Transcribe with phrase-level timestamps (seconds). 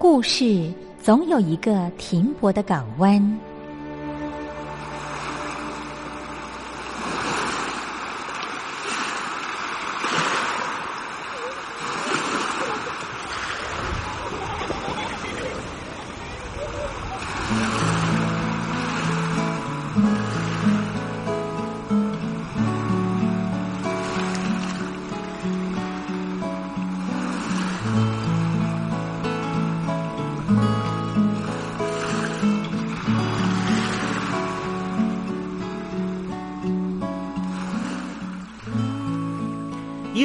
[0.00, 3.47] 故事总有一个停泊的港湾。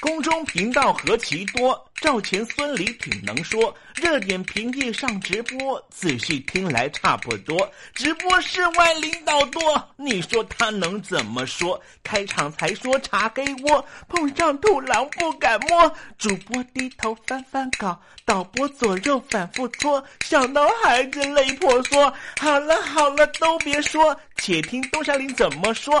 [0.00, 3.74] 宫中频道何其多，赵钱孙李挺能说。
[3.96, 7.68] 热点平地上直播，仔细听来差不多。
[7.94, 9.60] 直播室外领导多，
[9.96, 11.80] 你说他能怎么说？
[12.04, 15.92] 开场才说茶黑窝，碰上土狼不敢摸。
[16.16, 22.12] 主播低头翻翻稿，导播左右反复搓，想到孩子泪婆娑。
[22.40, 26.00] 好了好了，都别说，且听东山林怎么说。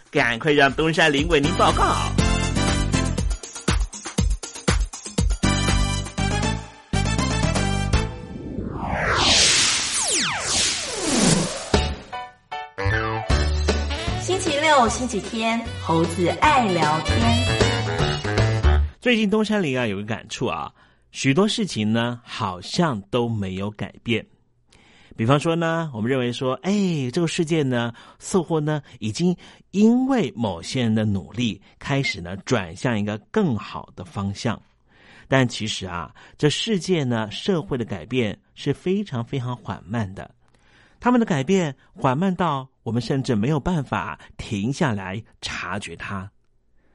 [0.11, 1.95] 赶快让东山林为您报告。
[14.19, 17.17] 星期六、星期天，猴子爱聊天。
[18.99, 20.69] 最近东山林啊有个感触啊，
[21.13, 24.25] 许多事情呢好像都没有改变。
[25.15, 26.71] 比方说呢，我们认为说，哎，
[27.11, 29.35] 这个世界呢，似乎呢已经
[29.71, 34.59] 因为某些人的努力，开始呢转向一个更好的方向。
[35.27, 40.29] 但其实啊，这世界呢，社会的改变是非常非常缓慢的。
[40.99, 46.29] 他们的改变缓慢到我们甚至没有办法停下来察觉它。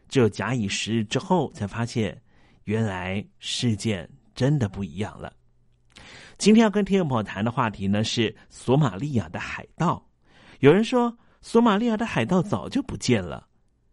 [0.08, 2.16] 只有假以时日之后，才发现
[2.64, 5.32] 原来世界真的不一样了。
[6.38, 10.06] 今天要跟听众朋友谈的话题呢是索马利亚的海盗。
[10.60, 13.46] 有人说索马利亚的海盗早就不见了，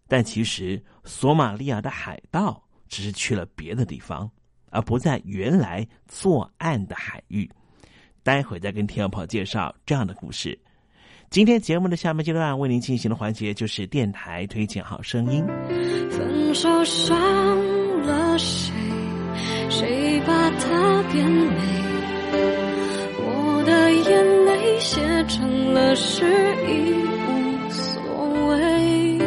[0.08, 4.30] 但其实索马利亚的海盗只是去了别的地方，
[4.72, 7.50] 而不在原来作案的海域。
[8.24, 10.58] 待会再跟听众朋友介绍这样的故事。
[11.30, 15.46] 今天节目的下面阶段为您进行的环节就是电台推荐好声音。
[16.12, 17.16] 分手伤
[18.06, 18.72] 了谁？
[19.70, 21.73] 谁把它变美？
[25.94, 26.26] 成了诗，
[26.68, 26.94] 已
[27.28, 28.04] 无所
[28.50, 29.18] 谓。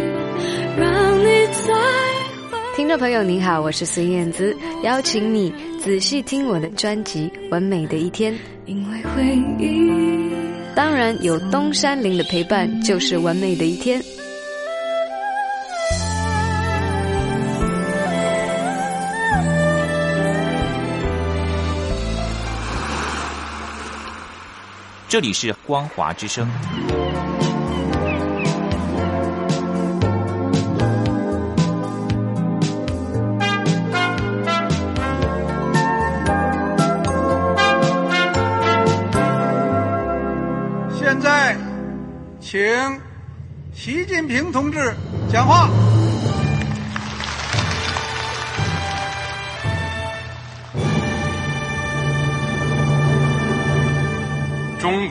[0.77, 1.73] 让你再
[2.75, 8.33] 听众朋友您好，我是孙燕姿，邀请你仔细听我的专辑《完美的一天》，
[8.67, 9.23] 因为回
[9.59, 9.91] 忆。
[10.75, 14.03] 当然有东山林的陪伴，就是完美的一天。
[25.17, 26.47] 这里是光华之声。
[40.93, 41.57] 现在，
[42.39, 42.61] 请
[43.73, 44.95] 习近平同志
[45.33, 45.71] 讲话。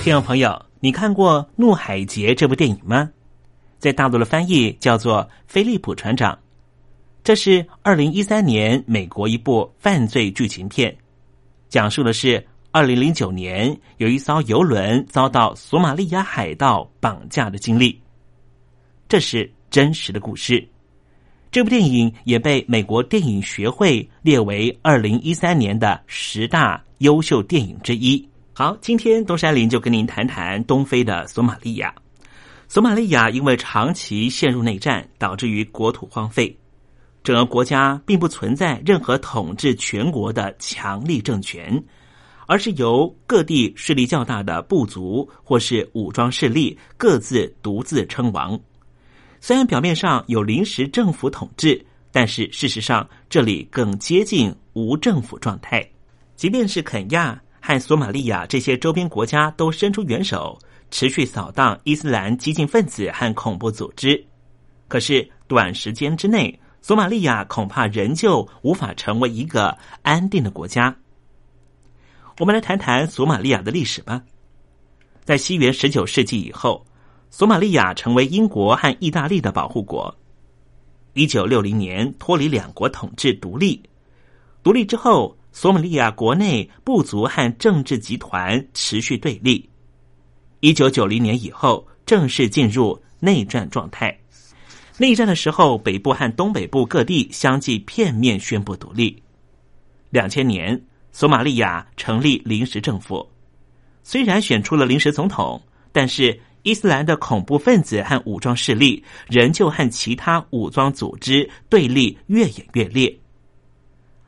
[0.00, 3.10] 听众朋友，你看过《怒海劫》这部电影吗？
[3.78, 6.32] 在大陆的翻译叫做《菲利普船长》。
[7.22, 10.96] 这是二零一三年美国一部犯罪剧情片，
[11.68, 18.00] 讲述的是二零零九年有一艘游轮遭到索马利亚海盗绑架的经历。
[19.08, 20.66] 这是真实的故事。
[21.50, 28.26] 这部电影也被美国电影学会列为二零一三年的十大优秀电影之一。
[28.58, 31.94] 好，今天东山林就跟您谈谈东非的索马利亚。
[32.66, 36.58] 索马利亚因为长期陷入内战，导致于国土荒废，
[37.22, 41.80] 整个国家并不存在任何统治全国的强力政权，
[42.48, 48.58] 而是由各地势力较大的部族或是武装势力各自独自称王。
[49.40, 55.88] 虽然表面上有临时政府统治，但是事实上这里更接近无政府状态。
[56.34, 60.58] 即便是肯亚和索马利亚这些周边国家都伸出援手，
[60.90, 64.24] 持续扫荡伊斯兰激进分子和恐怖组织，
[64.88, 70.96] 可是短时间之内，索马利亚恐怕仍旧无法成为一个安定的国家。
[72.38, 74.22] 我们来谈谈索马利亚的历史吧。
[75.24, 76.84] 在西元十九世纪以后。
[77.30, 80.16] 索马利亚成为英国和意大利的保护国。
[81.12, 83.82] 一九六零年脱离两国统治独立，
[84.62, 89.68] 独立之后，索马利亚国内部族和政治集团持续对立。
[90.60, 94.16] 一九九零年以后，正式进入内战状态。
[94.96, 99.22] 内战的时候，北部和东北部各地相继片面宣布独立。
[100.10, 100.80] 两千年，
[101.12, 103.28] 索马利亚成立临时政府，
[104.02, 105.60] 虽然选出了临时总统，
[105.92, 106.40] 但是。
[106.64, 113.16] 伊斯兰的恐怖分子和武装势力仍旧和其他武装组织对立越演越烈。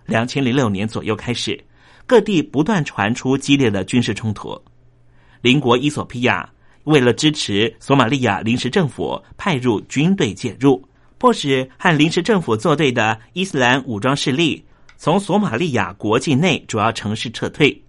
[0.06, 1.62] 两千零六年左右开始，
[2.06, 4.60] 各地不断传出激烈的军事冲突。
[5.40, 6.48] 邻国伊索比亚
[6.84, 10.82] 为了支持索马利亚临时政府，派入军队介入，
[11.18, 14.64] 迫使和临时政府作对的伊斯兰武装势力
[14.96, 17.82] 从索马利亚国境内主要城市撤退。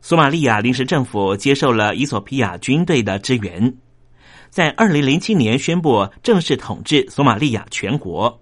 [0.00, 3.72] 索马利亚临时政府接受了伊索比亚军队的支援，
[4.48, 8.40] 在二零零七年宣布正式统治索马利亚全国，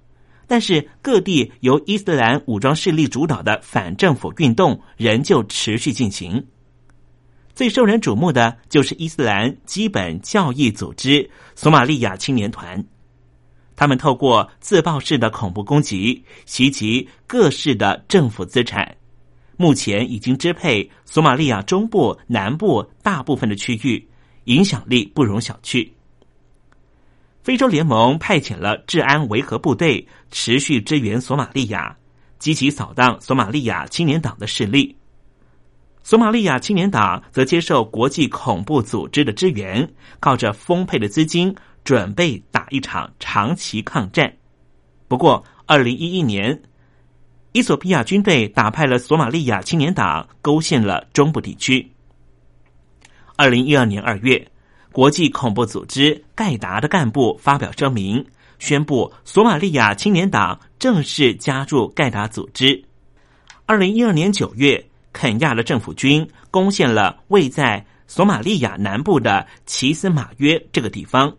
[0.49, 6.45] 但是各地由伊斯兰武装势力主导的反政府运动仍旧持续进行。
[7.55, 12.83] 最受人瞩目的就是伊斯兰基本教义组织索马利亚青年团，
[13.77, 18.97] 他们透过自爆式的恐怖攻击袭击各市的政府资产。
[19.57, 24.09] 目前已经支配索马利亚中部、南部大部分的区域，
[24.45, 25.87] 影响力不容小觑。
[27.49, 31.97] 非洲联盟派遣了治安维和部队，持续支援索马利亚，
[32.39, 34.95] 积极扫荡索马利亚青年党的势力。
[36.03, 39.91] 索马利亚青年党则接受国际恐怖组织的支援，
[40.21, 44.31] 靠着丰沛的资金，准备打一场长期抗战。
[45.09, 46.61] 不过，二零一一年。
[47.53, 51.91] 伊索比亚军队打败了索马利亚青年党，勾陷了中部地区。
[53.37, 54.51] 二零一二年二月，
[54.99, 58.27] 国际恐怖组织盖达的干部发表声明，
[58.59, 62.83] 宣布索马利亚青年党正式加入盖达组织。
[63.65, 71.33] 二零一二年九月，肯亚的政府军攻陷了位在索马利亚南部的奇斯马约这个地方，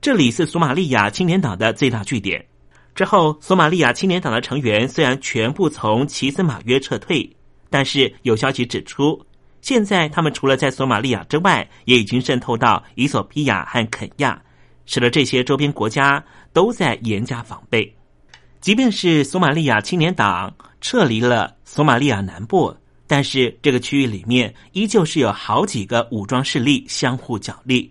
[0.00, 2.44] 这里是索马利亚青年党的最大据点。
[2.92, 7.36] 之后，索马利亚青年党的成员虽然全部从奇斯马约撤退，
[7.70, 9.24] 但是有消息指出，
[9.64, 14.38] 现在他们除了在索马利亚之外，也已经渗透到伊索比亚和肯亚，
[14.84, 17.90] 使得这些周边国家都在严加防备。
[18.60, 27.90] 即便是索马利亚青年党撤离了索马利亚南部，但是这个区域里面依旧是有好几个武装势力相互角力。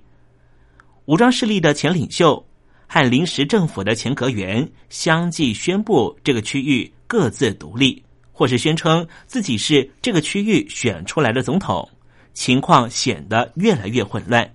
[1.05, 2.45] 武装势力的前领袖。
[2.85, 11.87] 和临时政府的前阁员相继宣布这个区域各自独立，或是宣称自己是这个区域选出来的总统，
[12.33, 14.53] 情况显得越来越混乱。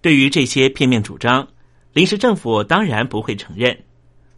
[0.00, 1.44] 对于这些片面主张，
[1.92, 3.76] 临时政府当然不会承认。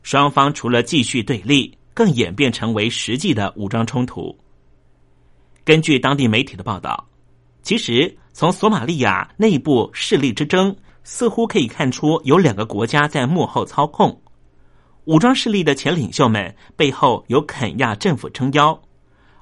[0.02, 4.34] 双方除了继续对立，更演变成为实际的武装冲突。
[5.64, 7.06] 根据当地媒体的报道，
[7.62, 10.74] 其实从索马利亚内部势力之争。
[11.08, 14.20] 似乎可以看出，有两个国家在幕后操控
[15.06, 18.76] 武装势力的前领袖们背后有肯亚政府撑腰，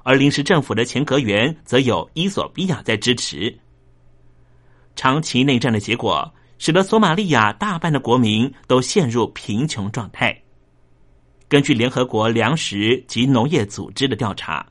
[0.02, 3.59] 而临时政府的前阁员则有伊索比亚在支持。
[4.94, 10.38] 长期内战的结果，使得索马利亚大半的国民都陷入贫穷状态。
[11.49, 14.66] 根据联合国粮食及农业组织的调查，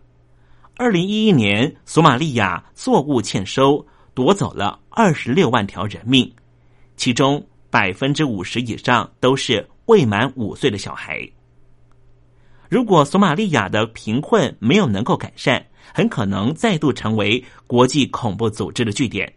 [0.75, 3.83] 二零一一年索马利亚作物欠收，
[4.13, 6.31] 夺走了二十六万条人命。
[6.95, 11.27] 其中百分之五十以上都是未满五岁的小孩。
[12.69, 15.63] 如果索马利亚的贫困没有能够改善，
[15.93, 19.31] 很可能再度成为国际恐怖组织的据点。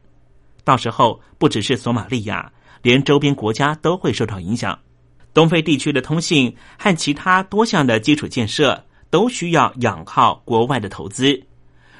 [0.65, 2.51] 到时候，不只是索马利亚，
[2.83, 4.79] 连周边国家都会受到影响。
[5.35, 11.39] 东非地区的通信和其他多项的基础建设都需要仰靠国外的投资。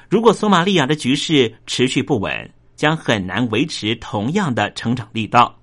[0.09, 5.55] 如果索马利亚的局势持续不稳，将很难维持同样的成长力道。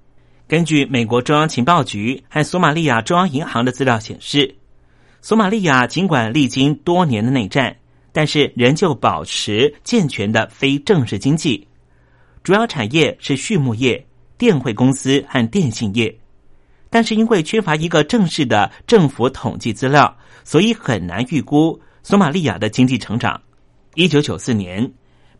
[0.46, 4.54] 根据美国中央情报局和索马利亚中央银行的资料显示，
[5.22, 7.76] 索马利亚尽管历经多年的内战。
[8.16, 11.66] 但是仍旧保持健全的非正式经济，
[12.44, 14.06] 主要产业是畜牧业、
[14.38, 16.16] 电汇公司和电信业。
[16.88, 23.42] 但是因为缺乏一个正式的政府统计资料，所以很难预估索马利亚的经济成长。
[23.96, 24.88] 一九九四年，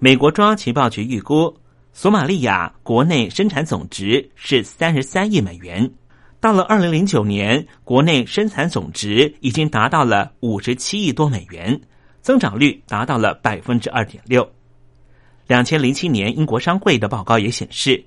[0.01, 1.57] 美国中央情报局预估
[1.97, 5.89] 索马利亚国内生产总值是三十三亿美元，
[6.41, 11.81] 到了二零零九年，国内生产总值已经达到了五十七亿多美元。
[12.21, 14.51] 增长率达到了百分之二点六。
[15.47, 18.05] 两千零七年，英国商会的报告也显示，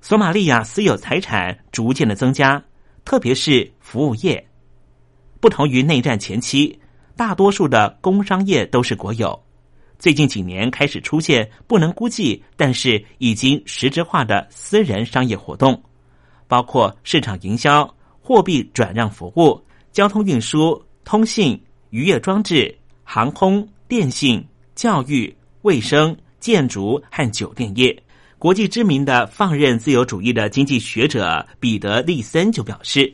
[0.00, 2.60] 索马利亚私有财产逐渐的增加，
[3.04, 4.44] 特别是服务业。
[5.40, 6.80] 不同于内战前期，
[7.16, 9.40] 大多数的工商业都是国有。
[10.00, 15.80] 最近几年开始出现不能估计，但是已经实质化的私人商业活动，
[16.48, 17.88] 包括市场营销、
[18.20, 22.76] 货币转让服务、交通运输、通信、渔业装置。
[23.12, 28.04] 航空、电信、教育、卫生、建筑和酒店业，
[28.38, 33.12] 国际知名的放任自由主义的经济学者彼得·利森就表示，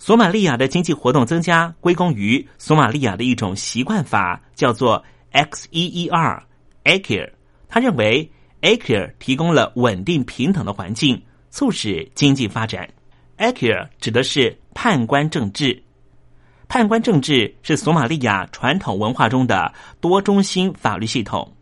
[0.00, 5.00] 索马利亚的经济活动增加归功于索马利亚的一种习惯法，叫做
[5.34, 6.44] X E E R
[6.84, 7.32] a k i r
[7.68, 12.88] 他认为 a k i r 提供了稳定平等的环境，促使经济发展。
[13.36, 15.82] a k i r 指的是判官政治。
[16.68, 21.52] 判官政治是索马利亚传统文化中的多中心法律系统，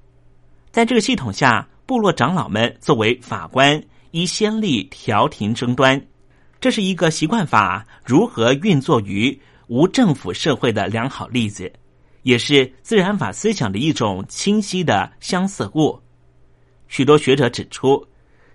[0.71, 6.01] 在这个系统下，部落长老们作为法官，依先例调停争端。
[6.61, 11.73] 这是一个习惯法如何运作于无政府社会的良好例子，
[12.23, 15.99] 也是自然法思想的一种清晰的相似物。
[16.89, 18.07] 许多学者指出，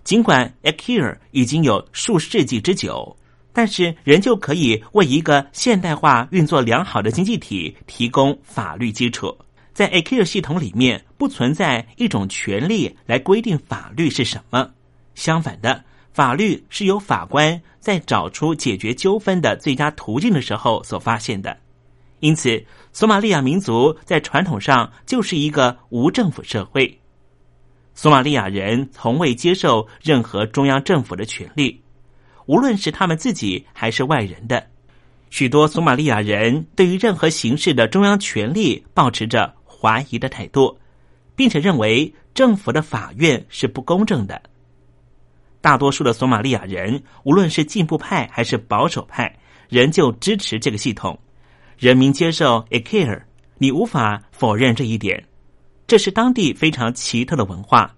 [0.04, 3.16] 尽管 Akir 已经有数世纪之久。
[3.54, 9.36] 但是，仍旧可以为一个现代化、运作良好的经济体提供法律基础。
[9.74, 14.70] 在 a q 系统里面，不存在一种权利来规定法律是什么。
[15.16, 21.58] 相反的，法律是由法官在找出解决纠纷的最佳途径的时候所发现的。
[22.20, 27.00] 因此，索马利亚民族在传统上就是一个无政府社会。
[27.94, 31.82] 索马利亚人从未接受任何中央政府的权利。
[32.46, 34.66] 无论是他们自己还是外人的，
[35.30, 40.80] 许多索马利亚人对于任何形式的中央权力保持着怀疑的态度，
[41.36, 44.42] 并且认为政府的法院是不公正的。
[45.60, 51.20] 大多数的索马利亚人，无论是进步派还是保守派，仍旧支持这个系统。
[51.78, 53.24] 人民接受 a k i r
[53.60, 55.24] 你无法否认这一点。
[55.86, 57.92] 这是当地非常奇特的文化，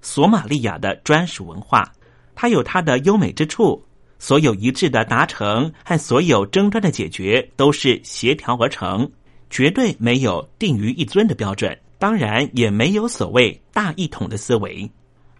[0.00, 1.92] 索马利亚的专属文化，
[2.34, 3.84] 它有它的优美之处。
[4.18, 9.06] 所有一致的达成和所有争端的解决都是协调而成，
[9.50, 14.90] 绝对没有定于一尊的标准，当然也没有所谓大一统的思维。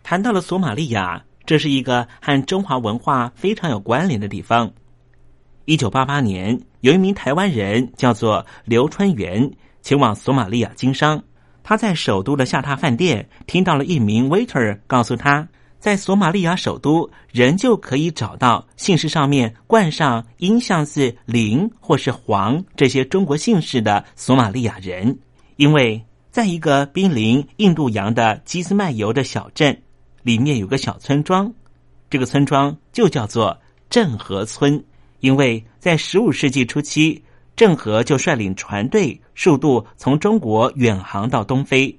[0.03, 4.71] 谈到了索马利亚，这是一个和中华文化非常有关联的地方。
[5.67, 9.51] 一九八八年，有一名台湾人叫做刘春元
[9.83, 11.21] 前往索马利亚经商，
[11.65, 15.47] 他在首都的下榻饭店听到了一名 waiter 告诉他。
[15.81, 25.19] 在索马利亚首都，仍旧可以找到姓氏上面冠上音像字林或是黄这些中国姓氏的索马利亚人，
[25.57, 26.01] 因为
[26.31, 29.83] 在一个濒临印度洋的基斯麦尤的小镇
[30.23, 31.53] 里面有个小村庄，
[32.09, 33.59] 这个村庄就叫做
[33.91, 34.83] 郑和村，
[35.21, 37.23] 因为在十五世纪初期，
[37.55, 41.99] 郑和就率领船队数度从中国远航到东非，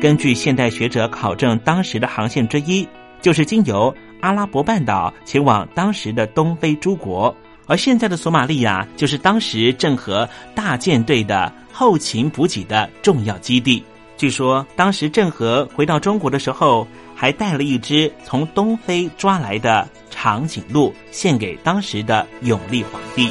[0.00, 2.86] 根据现代学者考证，当时的航线之一。
[3.22, 7.36] 就是经由阿拉伯半岛前往当时的东非诸国，
[7.66, 13.84] 而现在的索马利亚就是当时郑和大舰队的后勤补给的重要基地。
[14.16, 16.88] 据说当时郑和回到中国的时候，
[17.20, 23.30] 还带了一只从东非抓来的长颈鹿，献给当时的永历皇帝。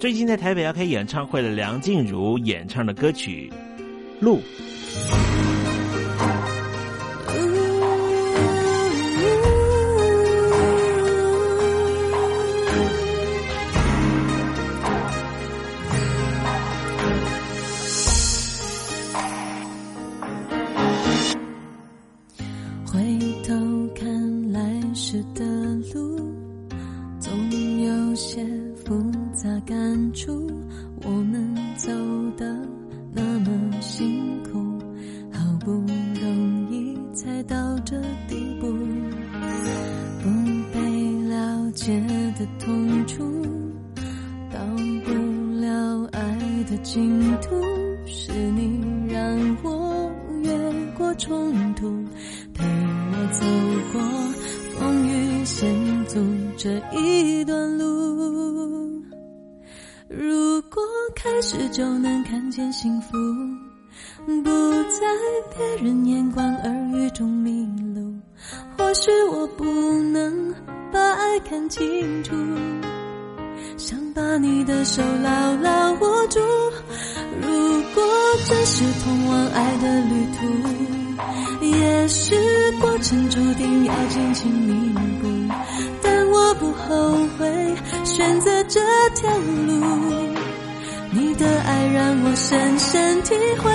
[0.00, 3.52] 最近在台北要开演唱会的梁静茹演唱的歌曲
[4.24, 4.38] 《路》。
[31.04, 31.90] 我们走
[32.36, 32.46] 的
[33.12, 34.78] 那么辛苦
[35.32, 38.68] 好不容易才到这地步
[40.22, 40.28] 不
[40.72, 42.00] 被了解
[42.38, 43.24] 的痛楚
[44.52, 44.58] 到
[45.04, 45.12] 不
[45.60, 47.60] 了爱的净土
[48.06, 50.12] 是你让我
[50.42, 50.52] 越
[50.96, 51.88] 过冲突
[52.54, 53.46] 陪我走
[53.92, 54.02] 过
[54.78, 56.20] 风雨险阻
[56.56, 57.79] 这一段路
[61.22, 63.10] 开始就能看见幸福，
[64.42, 65.06] 不在
[65.54, 66.42] 别人眼光。
[66.56, 68.14] 耳语中迷路，
[68.74, 69.64] 或许我不
[70.12, 70.54] 能
[70.90, 72.34] 把爱看清楚，
[73.76, 76.40] 想把你的手牢牢握住。
[77.38, 78.02] 如果
[78.48, 82.34] 这是通往爱的旅途，也许
[82.80, 85.54] 过程注定要荆棘密布，
[86.02, 88.80] 但我不后悔选择这
[89.16, 90.39] 条路。
[91.12, 93.68] 你的爱让我深深体会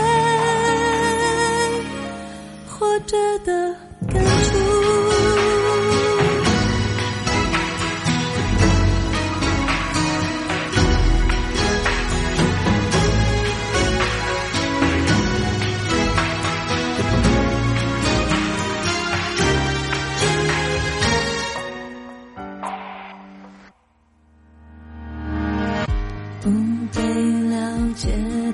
[2.66, 3.76] 活着的
[4.08, 4.75] 感触。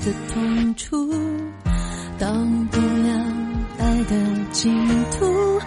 [0.04, 1.08] 的痛楚
[2.18, 2.28] 到
[2.72, 3.24] 不了
[3.78, 4.16] 爱的
[4.52, 4.74] 净
[5.12, 5.60] 土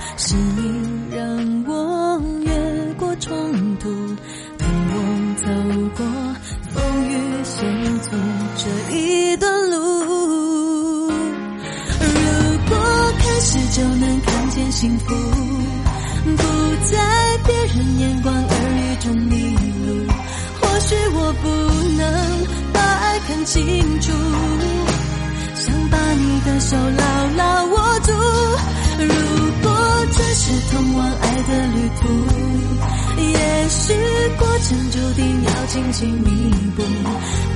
[35.75, 36.85] 尽情弥补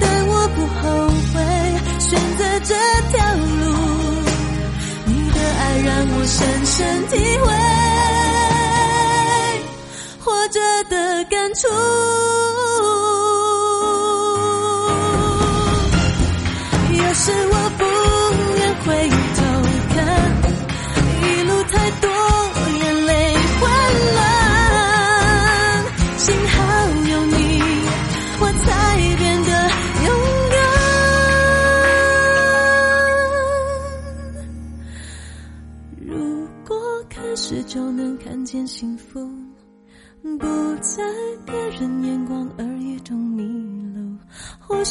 [0.00, 1.40] 但我不后悔
[2.00, 2.74] 选择这
[3.16, 3.64] 条路
[5.04, 7.46] 你的爱让我深深体会
[10.18, 10.58] 活着
[10.90, 13.17] 的感触。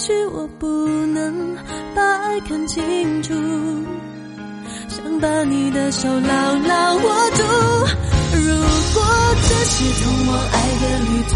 [0.08, 1.54] 是我不能
[1.94, 3.34] 把爱看清楚，
[4.88, 7.44] 想把你的手牢牢握住。
[8.38, 8.56] 如
[8.94, 9.04] 果
[9.50, 11.36] 这是通往爱的旅途，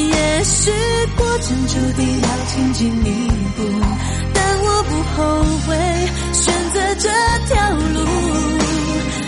[0.00, 0.72] 也许
[1.14, 3.62] 过程注定要荆棘密布，
[4.32, 5.20] 但我不后
[5.66, 5.76] 悔
[6.32, 7.10] 选择这
[7.54, 7.98] 条路。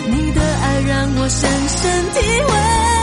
[0.07, 2.94] 你的爱让我深深体会。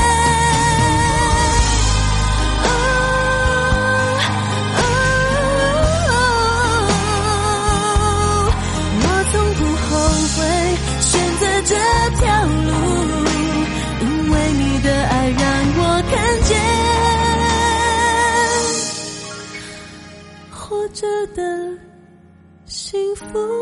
[23.32, 23.61] 不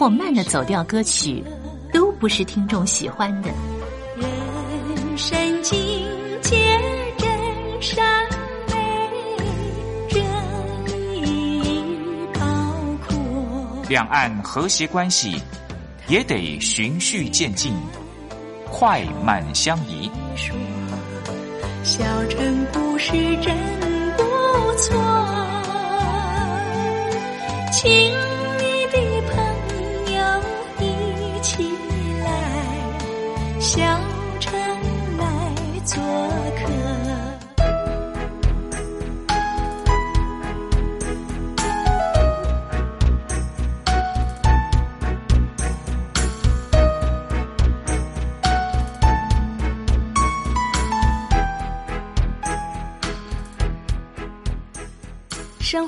[0.00, 1.44] 或慢的走调歌曲，
[1.92, 3.50] 都不是听众喜欢的。
[4.16, 5.78] 人生境
[6.40, 6.56] 界
[7.18, 7.28] 真
[7.82, 8.02] 善
[8.68, 8.74] 美，
[10.08, 10.24] 仁
[11.14, 11.84] 义
[12.32, 12.40] 高
[13.06, 13.14] 阔。
[13.90, 15.38] 两岸和谐关系
[16.08, 17.74] 也得循序渐进，
[18.70, 20.10] 快慢相宜。
[20.34, 20.56] 说
[21.84, 23.54] 小城故事真
[24.16, 24.22] 不
[24.78, 24.98] 错，
[27.70, 28.29] 请。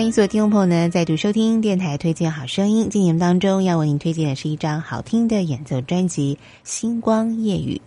[0.00, 2.88] 欢迎所有听众朋友呢，再度收听电台推荐好声音。
[2.88, 7.78] 今年当中要为您推荐的是一张好听的演奏专辑《星光夜雨》。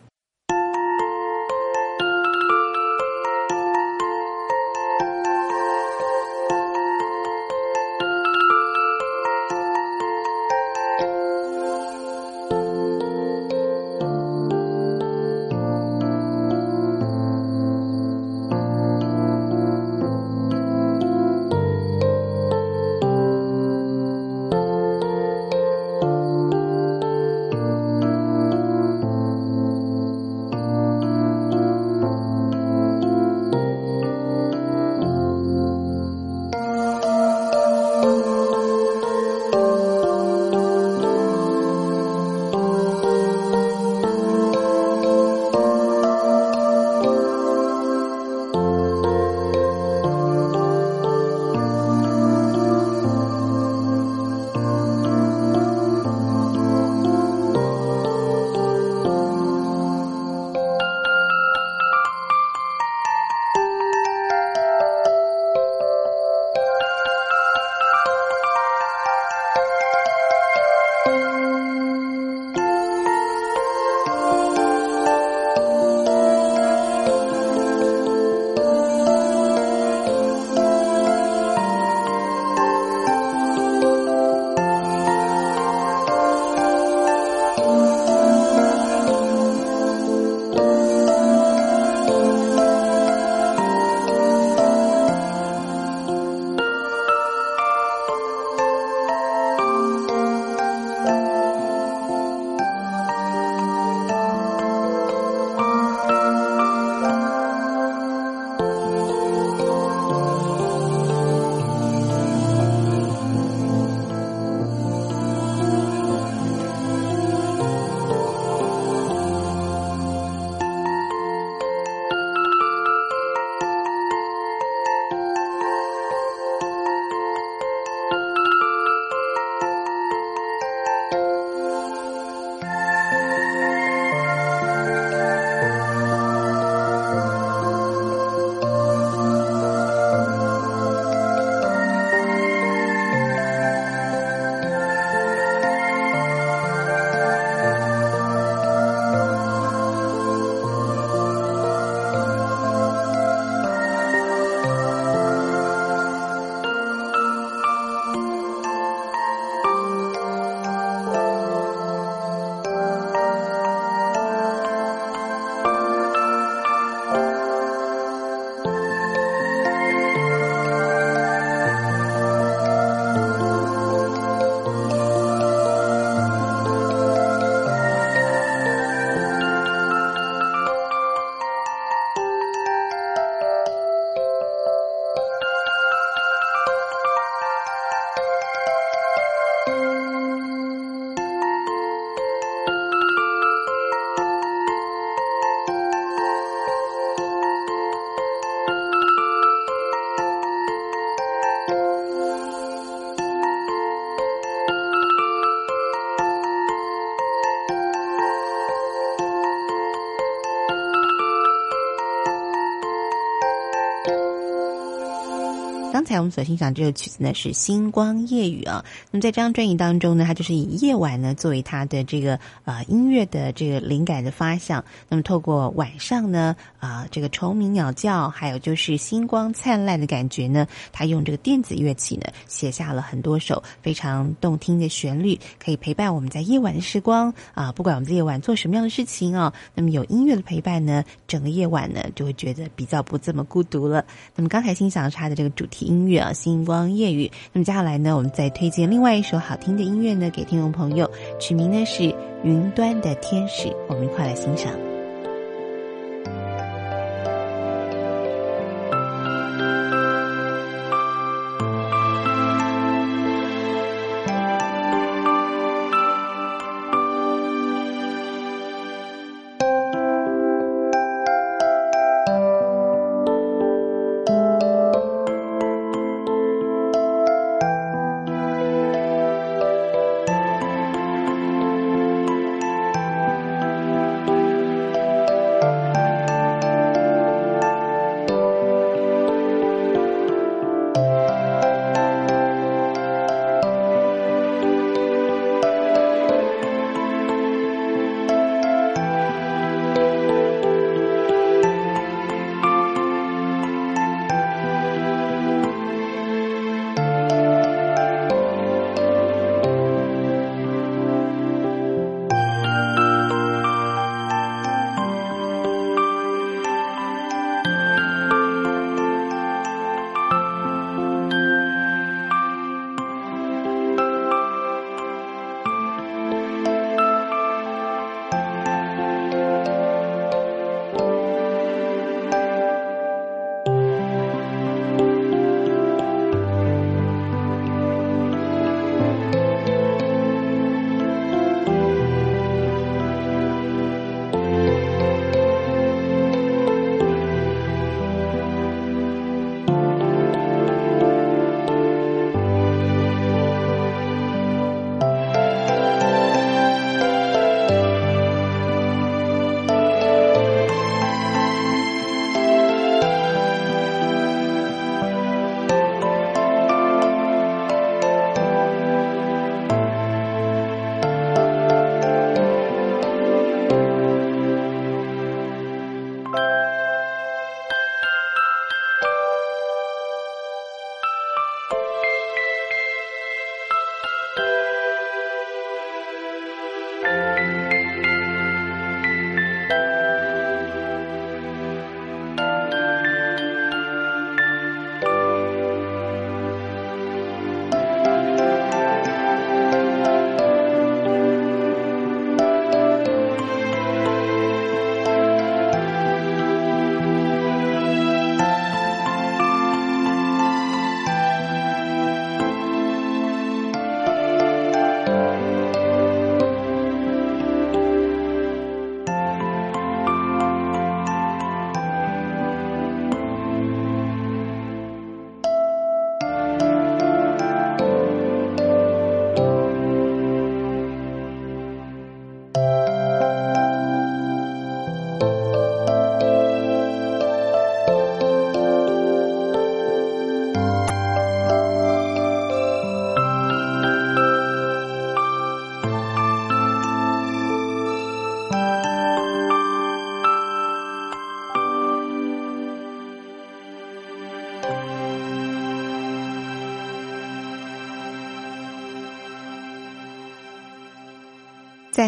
[216.13, 218.85] 才我们所欣赏这首曲子呢是《星光夜雨》啊。
[219.09, 224.85] 那么在这张专辑当中呢，它就是以夜晚呢作为它的这个呃音乐的这个灵感的发想。
[225.09, 237.71] 那么透过晚上呢啊这个虫鸣鸟叫，还有就是星光灿烂的感觉呢，他用这个电子乐器呢写下了很多首非常动听的旋律，可以陪伴我们在夜晚的时光啊。
[237.71, 244.05] 不管我们在夜晚做什么样的事情啊，那么有音乐的陪伴呢，整个夜晚呢就会觉得比较不这么孤独了。
[244.35, 247.27] 那么刚才欣赏他的这个主题音乐啊，《星光夜雨》。
[247.51, 252.03] 那么接下来呢，我们再推荐另外一首好听的音乐呢，给听众朋友，取名呢是
[252.43, 254.92] 《云端的天使》，我们一块来欣赏。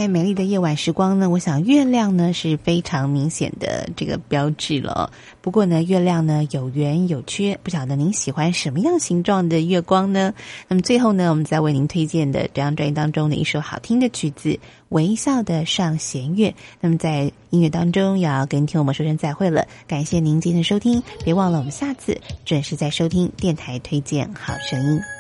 [0.08, 5.12] 美丽的夜晚时光呢，我想月亮呢是非常明显的这个标志了。
[5.42, 10.34] 不过呢，月亮呢有圆有缺，不晓得您喜欢什么样形状的月光呢？
[10.68, 14.50] 那么最后呢，我们再为您推荐的这张专辑当中的一首好听的曲子
[14.90, 16.50] 《微笑的上弦月》。
[16.82, 25.15] 那么在音乐当中要跟听我们说声再会了，感谢您今天的收听，别忘了我们下次准时在收听电台推荐好声音。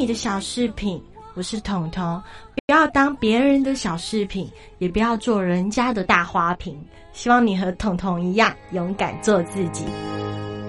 [0.00, 0.98] 你的小饰品？
[1.34, 2.22] 我是彤彤。
[2.54, 6.74] 不要当别人的小饰品，也不要做人家的大花瓶。
[7.12, 9.84] 希望你和彤彤一样，勇敢做自己。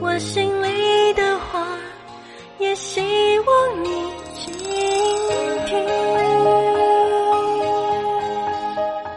[0.02, 1.66] 我心里的话，
[2.60, 3.90] 也希望你
[4.36, 4.54] 倾
[5.66, 5.80] 听。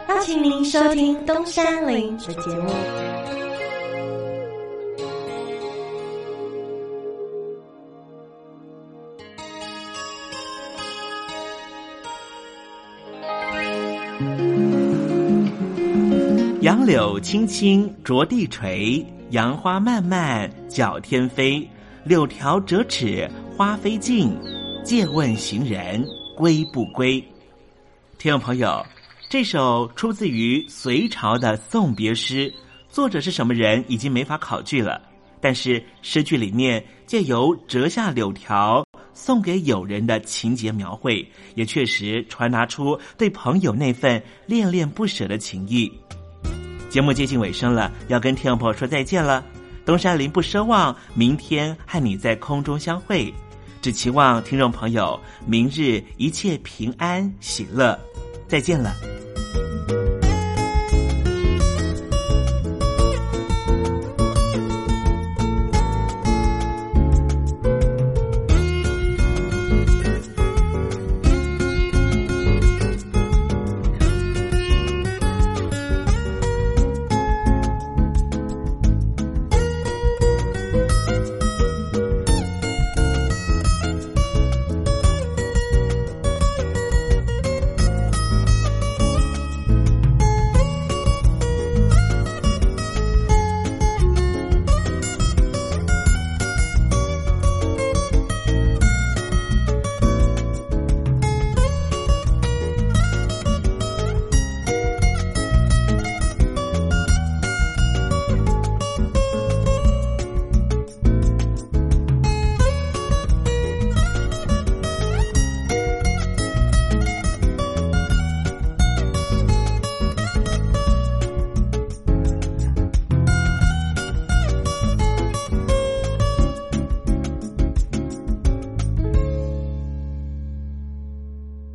[0.07, 2.71] 邀请您收听东山林的节目。
[16.65, 21.63] 杨柳青青着地垂，杨花漫漫搅天飞。
[22.03, 24.35] 柳条折尺花飞尽，
[24.83, 26.03] 借问行人
[26.35, 27.23] 归不归？
[28.17, 28.83] 听众朋友，
[29.29, 32.51] 这首出自于隋朝的送别诗，
[32.89, 34.99] 作者是什么人已经没法考据了。
[35.39, 45.91] 但是诗句里面借由折下柳条送给友人的情节描绘，也确实传达出对朋友那份恋恋不舍的情谊。
[46.95, 49.43] 节目接近尾声了，要跟听众朋友说再见了。
[49.85, 53.33] 东山林不奢望明天和你在空中相会，
[53.81, 57.99] 只期望听众朋友明日一切平安喜乐。
[58.47, 58.95] 再见了。